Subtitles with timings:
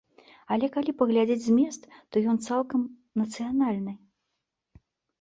[0.53, 2.81] Але калі паглядзець змест, то ён цалкам
[3.25, 3.93] нацыянальны.